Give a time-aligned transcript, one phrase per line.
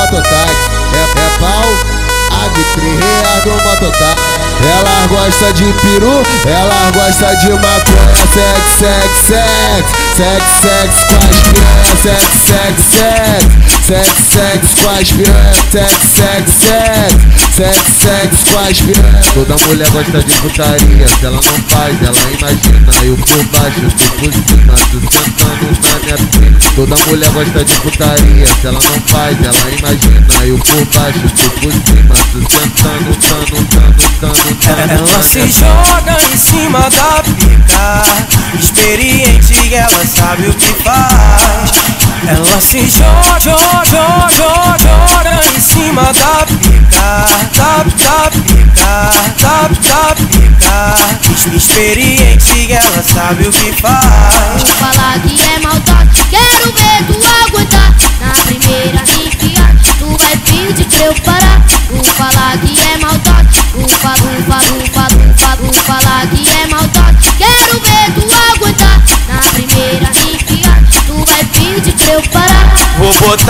[0.00, 0.70] mototáxi.
[0.94, 1.68] É, é pau,
[2.32, 4.40] a vitrinha do mototáxi.
[4.60, 9.84] Ela gosta de peru, ela gosta de maconha, sex, sex, sex,
[10.16, 17.10] sex, sex com as piranha, sex, sex, sex, sex, sex as piranha, sex, sex, sex,
[17.56, 19.20] sex, sex as piranha.
[19.34, 22.92] Toda mulher gosta de putaria, se ela não faz, ela imagina.
[23.02, 26.72] Eu por baixo, tu por cima, tu sentando na minha pica.
[26.76, 30.44] Toda mulher gosta de putaria, se ela não faz, ela imagina.
[30.44, 34.90] Eu por baixo, tu por cima, tu sentando, tando, tando, tando, tando.
[34.92, 38.02] Ela se joga em cima da pica
[38.58, 41.39] Experiente, ela sabe o que faz
[42.60, 47.24] se joga, joga, joga, joga em cima da pica
[47.56, 50.50] Da, da pica, da, da pica
[51.56, 54.49] Experiente, ela sabe o que faz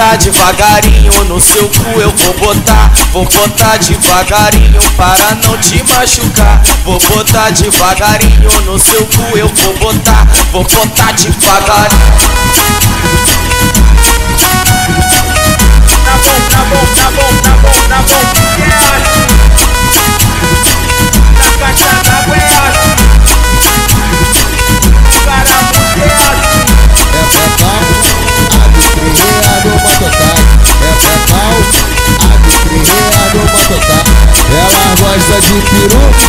[0.00, 2.90] botar devagarinho no seu cu, eu vou botar.
[3.12, 6.62] Vou botar devagarinho para não te machucar.
[6.86, 10.26] Vou botar devagarinho no seu cu, eu vou botar.
[10.52, 12.99] Vou botar devagarinho.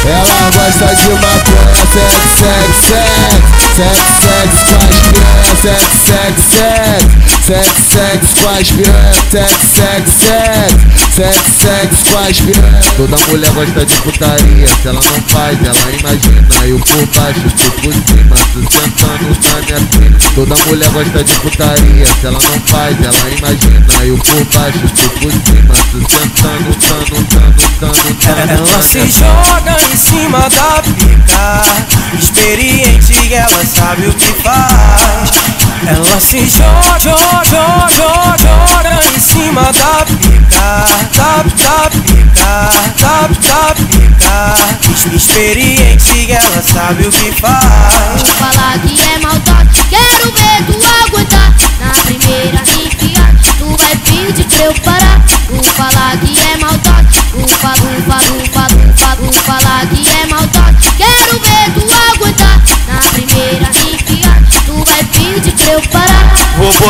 [0.03, 7.05] Ela gosta de maconha, sex, sex, sex, sex, sex com as piranha, sex, sex, sex,
[7.45, 8.67] sex, sex com as
[9.29, 10.73] sex, sex, sex,
[11.15, 12.37] sex, sex com as.
[12.97, 16.47] Toda mulher gosta de putaria, se ela não faz, ela imagina.
[16.65, 20.31] Eu por baixo, tu por cima, tu sentando na minha pica.
[20.35, 23.80] Toda mulher gosta de putaria, se ela não faz, ela imagina.
[24.23, 28.51] Por baixo, tu por cima, tu sentando, tando, tando, tando, tando.
[28.51, 31.61] Ela se joga em cima da pica
[32.17, 35.31] Experiente, ela sabe o que faz.
[35.87, 40.85] Ela se joga, joga, joga, joga em cima da pica
[41.17, 48.21] Da, da pica, da, da pica Experiente, ela sabe o que faz.
[48.21, 49.50] Vou falar que é maldade,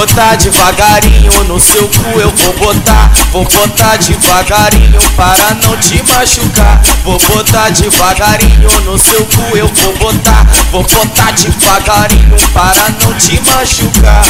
[0.01, 3.12] botar devagarinho no seu cu, eu vou botar.
[3.31, 6.81] Vou botar devagarinho para não te machucar.
[7.03, 10.47] Vou botar devagarinho no seu cu, eu vou botar.
[10.72, 14.25] Vou botar devagarinho para não te machucar.